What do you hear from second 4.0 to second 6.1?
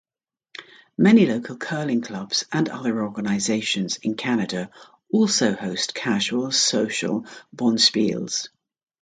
Canada also host